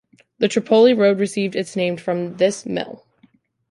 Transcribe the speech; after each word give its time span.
The 0.39 0.47
Tripoli 0.47 0.95
Road 0.95 1.19
received 1.19 1.55
its 1.55 1.75
name 1.75 1.95
from 1.95 2.37
this 2.37 2.65
mill. 2.65 3.05